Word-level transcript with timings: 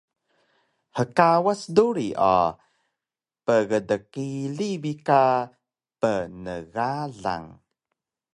Hkawas 0.97 1.61
duri 1.75 2.09
o 2.33 2.37
pkdkili 3.45 4.69
bi 4.81 4.93
ka 5.07 5.23
pnegalang 5.99 7.47